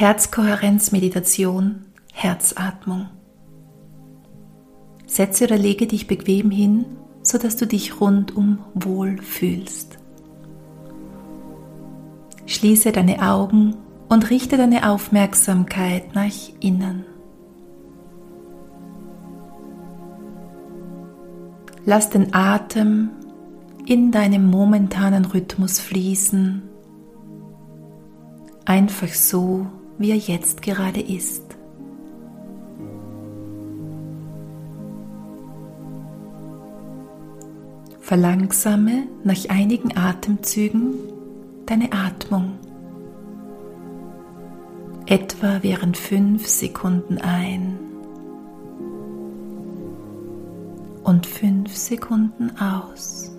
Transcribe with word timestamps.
Herzkohärenzmeditation, 0.00 1.84
Herzatmung. 2.14 3.10
Setze 5.06 5.44
oder 5.44 5.58
lege 5.58 5.86
dich 5.86 6.06
bequem 6.06 6.50
hin, 6.50 6.86
sodass 7.20 7.56
du 7.56 7.66
dich 7.66 8.00
rundum 8.00 8.60
wohl 8.72 9.18
fühlst. 9.18 9.98
Schließe 12.46 12.92
deine 12.92 13.30
Augen 13.30 13.76
und 14.08 14.30
richte 14.30 14.56
deine 14.56 14.90
Aufmerksamkeit 14.90 16.14
nach 16.14 16.32
innen. 16.60 17.04
Lass 21.84 22.08
den 22.08 22.32
Atem 22.32 23.10
in 23.84 24.12
deinem 24.12 24.46
momentanen 24.46 25.26
Rhythmus 25.26 25.78
fließen, 25.78 26.62
einfach 28.64 29.08
so, 29.08 29.66
wie 30.00 30.10
er 30.12 30.16
jetzt 30.16 30.62
gerade 30.62 31.00
ist. 31.00 31.42
Verlangsame 38.00 39.04
nach 39.24 39.36
einigen 39.50 39.96
Atemzügen 39.96 40.94
deine 41.66 41.92
Atmung. 41.92 42.58
Etwa 45.04 45.58
während 45.60 45.98
fünf 45.98 46.46
Sekunden 46.46 47.18
ein 47.18 47.78
und 51.04 51.26
fünf 51.26 51.76
Sekunden 51.76 52.50
aus. 52.58 53.30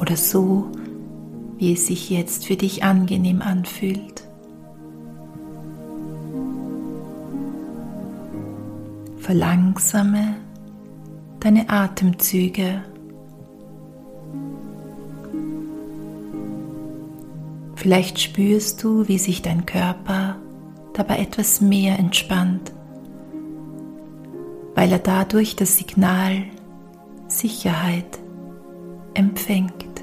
Oder 0.00 0.16
so, 0.16 0.66
wie 1.58 1.72
es 1.72 1.86
sich 1.86 2.10
jetzt 2.10 2.46
für 2.46 2.56
dich 2.56 2.82
angenehm 2.82 3.42
anfühlt. 3.42 4.24
Verlangsame 9.18 10.36
deine 11.40 11.68
Atemzüge. 11.68 12.82
Vielleicht 17.74 18.18
spürst 18.18 18.82
du, 18.82 19.08
wie 19.08 19.18
sich 19.18 19.42
dein 19.42 19.66
Körper 19.66 20.36
dabei 20.94 21.18
etwas 21.18 21.60
mehr 21.60 21.98
entspannt, 21.98 22.72
weil 24.74 24.90
er 24.90 24.98
dadurch 24.98 25.54
das 25.54 25.76
Signal 25.76 26.44
Sicherheit 27.28 28.18
empfängt. 29.12 29.93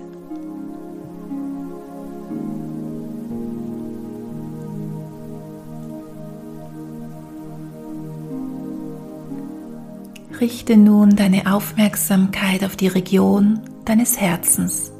Richte 10.41 10.75
nun 10.75 11.15
deine 11.15 11.53
Aufmerksamkeit 11.53 12.63
auf 12.63 12.75
die 12.75 12.87
Region 12.87 13.61
deines 13.85 14.19
Herzens. 14.19 14.91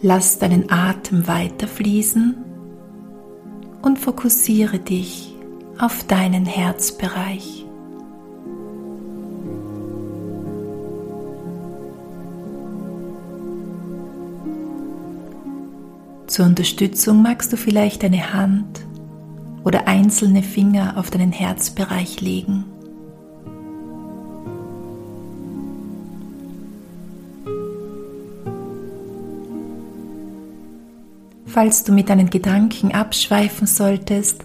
Lass 0.00 0.38
deinen 0.38 0.70
Atem 0.72 1.28
weiterfließen 1.28 2.34
und 3.82 3.98
fokussiere 3.98 4.78
dich 4.78 5.34
auf 5.78 6.04
deinen 6.04 6.46
Herzbereich. 6.46 7.66
Zur 16.26 16.46
Unterstützung 16.46 17.20
magst 17.20 17.52
du 17.52 17.58
vielleicht 17.58 18.02
deine 18.02 18.32
Hand 18.32 18.86
oder 19.66 19.88
einzelne 19.88 20.44
Finger 20.44 20.94
auf 20.96 21.10
deinen 21.10 21.32
Herzbereich 21.32 22.20
legen. 22.20 22.64
Falls 31.46 31.82
du 31.82 31.92
mit 31.92 32.10
deinen 32.10 32.30
Gedanken 32.30 32.92
abschweifen 32.92 33.66
solltest, 33.66 34.44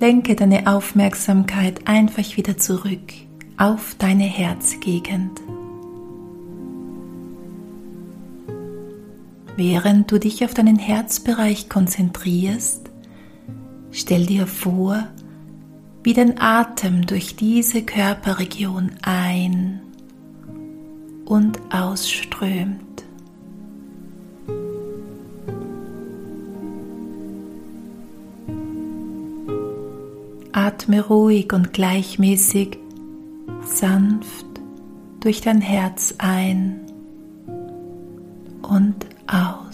lenke 0.00 0.36
deine 0.36 0.66
Aufmerksamkeit 0.66 1.88
einfach 1.88 2.36
wieder 2.36 2.58
zurück 2.58 3.14
auf 3.56 3.94
deine 3.98 4.24
Herzgegend. 4.24 5.40
Während 9.56 10.12
du 10.12 10.18
dich 10.18 10.44
auf 10.44 10.52
deinen 10.52 10.78
Herzbereich 10.78 11.70
konzentrierst, 11.70 12.87
Stell 13.90 14.26
dir 14.26 14.46
vor, 14.46 15.08
wie 16.02 16.12
dein 16.12 16.40
Atem 16.40 17.06
durch 17.06 17.36
diese 17.36 17.82
Körperregion 17.82 18.92
ein 19.02 19.80
und 21.24 21.58
ausströmt. 21.72 22.78
Atme 30.52 31.00
ruhig 31.02 31.52
und 31.52 31.72
gleichmäßig 31.72 32.78
sanft 33.64 34.46
durch 35.20 35.40
dein 35.40 35.60
Herz 35.60 36.14
ein 36.18 36.80
und 38.62 39.06
aus. 39.26 39.67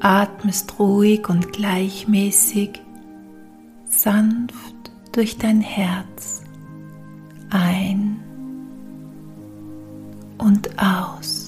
Atmest 0.00 0.78
ruhig 0.78 1.28
und 1.28 1.52
gleichmäßig, 1.52 2.80
sanft 3.86 4.92
durch 5.12 5.38
dein 5.38 5.60
Herz 5.60 6.42
ein 7.50 8.20
und 10.38 10.68
aus. 10.78 11.47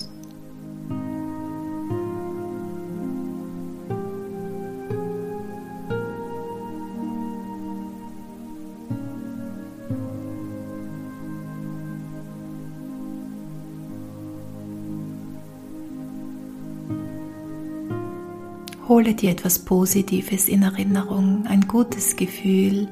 Hole 18.91 19.15
dir 19.15 19.31
etwas 19.31 19.61
Positives 19.61 20.49
in 20.49 20.65
Erinnerung, 20.65 21.47
ein 21.47 21.69
gutes 21.69 22.17
Gefühl, 22.17 22.89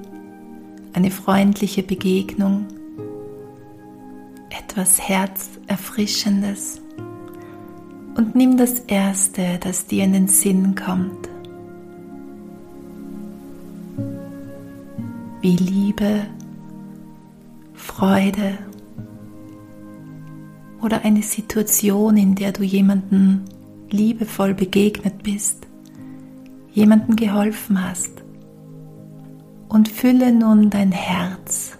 eine 0.93 1.11
freundliche 1.11 1.83
Begegnung, 1.83 2.67
etwas 4.49 5.01
Herzerfrischendes 5.01 6.81
und 8.17 8.37
nimm 8.37 8.57
das 8.57 8.79
Erste, 8.87 9.59
das 9.59 9.87
dir 9.87 10.05
in 10.05 10.13
den 10.13 10.29
Sinn 10.29 10.77
kommt. 10.77 11.29
Wie 15.41 15.57
Liebe, 15.57 16.27
Freude 17.75 18.57
oder 20.81 21.05
eine 21.05 21.25
Situation, 21.25 22.17
in 22.17 22.37
der 22.37 22.53
du 22.53 22.63
jemanden 22.63 23.47
liebevoll 23.91 24.55
begegnet 24.55 25.25
bist 25.25 25.68
jemandem 26.73 27.17
geholfen 27.17 27.83
hast. 27.83 28.23
Und 29.69 29.89
fülle 29.89 30.33
nun 30.33 30.71
dein 30.71 30.93
Herz 30.93 31.77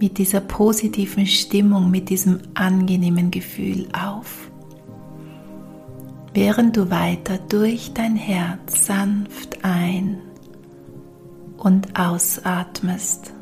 mit 0.00 0.18
dieser 0.18 0.40
positiven 0.40 1.26
Stimmung, 1.26 1.90
mit 1.90 2.08
diesem 2.08 2.40
angenehmen 2.54 3.30
Gefühl 3.30 3.88
auf, 3.92 4.50
während 6.34 6.76
du 6.76 6.90
weiter 6.90 7.38
durch 7.48 7.92
dein 7.94 8.16
Herz 8.16 8.86
sanft 8.86 9.64
ein 9.64 10.18
und 11.56 11.98
ausatmest. 11.98 13.32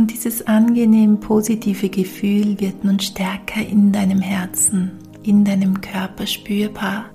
Und 0.00 0.10
dieses 0.10 0.46
angenehm 0.46 1.20
positive 1.20 1.90
Gefühl 1.90 2.58
wird 2.58 2.84
nun 2.84 2.98
stärker 3.00 3.60
in 3.60 3.92
deinem 3.92 4.22
Herzen, 4.22 4.92
in 5.22 5.44
deinem 5.44 5.78
Körper 5.82 6.26
spürbar. 6.26 7.10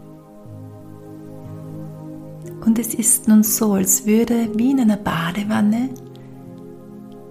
Und 2.64 2.78
es 2.78 2.94
ist 2.94 3.28
nun 3.28 3.42
so, 3.42 3.74
als 3.74 4.06
würde 4.06 4.50
wie 4.54 4.70
in 4.70 4.82
einer 4.82 4.98
Badewanne 4.98 5.90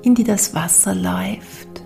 in 0.03 0.17
die 0.17 0.25
das 0.25 0.57
Wasser 0.57 0.93
läuft, 0.93 1.85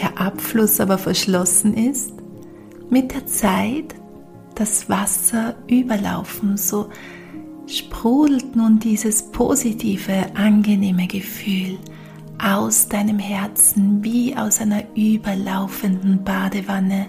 der 0.00 0.16
Abfluss 0.16 0.78
aber 0.78 0.96
verschlossen 0.96 1.74
ist, 1.74 2.12
mit 2.88 3.12
der 3.12 3.26
Zeit 3.26 3.96
das 4.54 4.88
Wasser 4.88 5.56
überlaufen, 5.66 6.56
so 6.56 6.88
sprudelt 7.66 8.56
nun 8.56 8.78
dieses 8.78 9.30
positive, 9.30 10.26
angenehme 10.34 11.06
Gefühl 11.06 11.78
aus 12.38 12.88
deinem 12.88 13.18
Herzen 13.18 14.02
wie 14.02 14.36
aus 14.36 14.60
einer 14.60 14.84
überlaufenden 14.94 16.24
Badewanne 16.24 17.06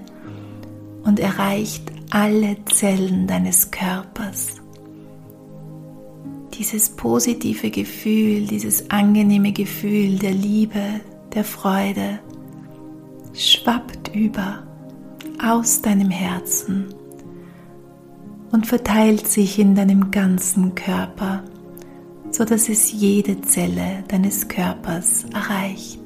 und 1.04 1.20
erreicht 1.20 1.92
alle 2.12 2.58
Zellen 2.66 3.28
deines 3.28 3.72
Körpers. 3.72 4.62
Dieses 6.54 6.90
positive 6.90 7.70
Gefühl, 7.70 8.48
dieses 8.48 8.90
angenehme 8.90 9.52
Gefühl 9.52 10.18
der 10.18 10.32
Liebe, 10.32 11.02
der 11.34 11.44
Freude 11.44 12.20
schwappt 13.34 14.16
über 14.16 14.64
aus 15.44 15.82
deinem 15.82 16.10
Herzen 16.10 16.94
und 18.56 18.68
verteilt 18.68 19.28
sich 19.28 19.60
in 19.60 19.76
deinem 19.76 20.12
ganzen 20.12 20.76
Körper, 20.76 21.44
so 22.32 22.46
dass 22.46 22.70
es 22.70 22.90
jede 22.90 23.42
Zelle 23.42 24.06
deines 24.08 24.48
Körpers 24.48 25.26
erreicht. 25.34 26.00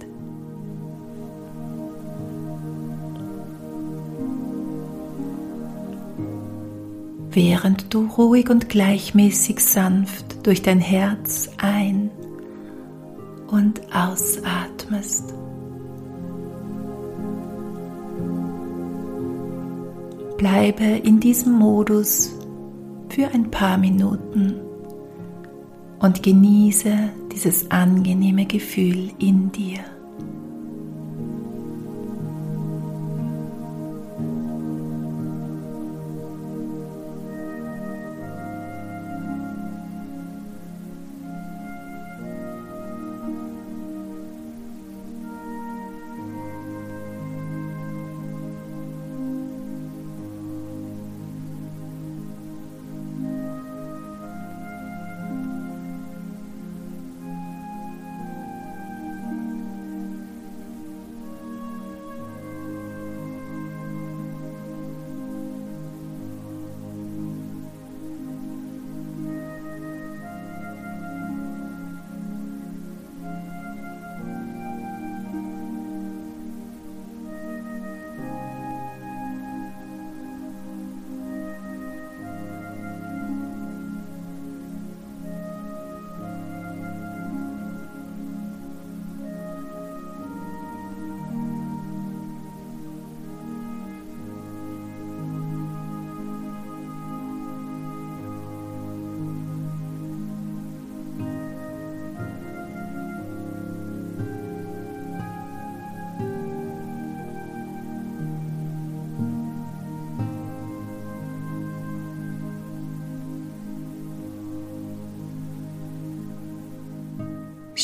Während 7.29 7.93
du 7.93 8.07
ruhig 8.07 8.49
und 8.49 8.67
gleichmäßig 8.67 9.59
sanft 9.59 10.47
durch 10.47 10.63
dein 10.63 10.79
Herz 10.79 11.51
ein- 11.57 12.09
und 13.45 13.79
ausatmest. 13.93 15.35
Bleibe 20.37 20.85
in 20.85 21.19
diesem 21.19 21.53
Modus 21.53 22.38
für 23.09 23.27
ein 23.33 23.51
paar 23.51 23.77
Minuten 23.77 24.59
und 25.99 26.23
genieße 26.23 26.93
dieses 27.31 27.69
angenehme 27.71 28.45
Gefühl 28.45 29.11
in 29.19 29.51
dir. 29.51 29.79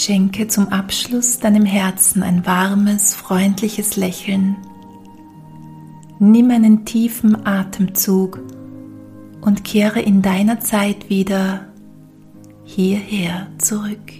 Schenke 0.05 0.47
zum 0.47 0.67
Abschluss 0.67 1.39
deinem 1.39 1.65
Herzen 1.65 2.21
ein 2.21 2.45
warmes, 2.45 3.15
freundliches 3.15 3.95
Lächeln. 3.95 4.55
Nimm 6.19 6.51
einen 6.51 6.85
tiefen 6.85 7.47
Atemzug 7.47 8.39
und 9.41 9.63
kehre 9.63 9.99
in 9.99 10.21
deiner 10.21 10.59
Zeit 10.59 11.09
wieder 11.09 11.61
hierher 12.65 13.47
zurück. 13.57 14.13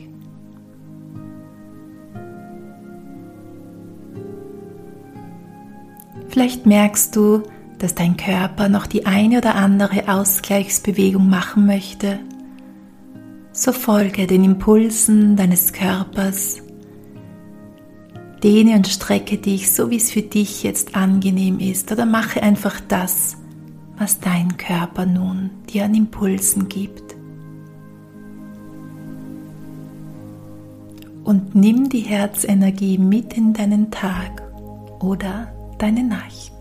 Vielleicht 6.30 6.66
merkst 6.66 7.16
du, 7.16 7.44
dass 7.78 7.94
dein 7.94 8.18
Körper 8.18 8.70
noch 8.70 8.88
die 8.88 9.06
eine 9.06 9.38
oder 9.38 9.54
andere 9.54 10.12
Ausgleichsbewegung 10.12 11.30
machen 11.30 11.68
möchte 11.68 12.22
so 13.56 13.72
folge 13.72 14.28
den 14.28 14.44
Impulsen 14.44 15.38
deines 15.38 15.72
Körpers. 15.72 16.62
Dehne 18.44 18.76
und 18.76 18.88
strecke 18.88 19.38
dich, 19.38 19.72
so 19.72 19.90
wie 19.90 19.96
es 19.96 20.12
für 20.12 20.22
dich 20.22 20.62
jetzt 20.62 20.96
angenehm 20.96 21.60
ist, 21.60 21.92
oder 21.92 22.06
mache 22.06 22.44
einfach 22.44 22.82
das, 22.82 23.38
was 23.98 24.20
dein 24.20 24.58
Körper 24.58 25.06
nun 25.06 25.52
dir 25.70 25.86
an 25.86 25.96
Impulsen 25.96 26.68
gibt. 26.68 27.16
Und 31.24 31.56
nimm 31.56 31.90
die 31.90 32.02
Herzenergie 32.02 32.98
mit 32.98 33.36
in 33.36 33.54
deinen 33.54 33.90
Tag 33.90 34.44
oder 35.00 35.52
deine 35.80 36.04
Nacht. 36.04 36.55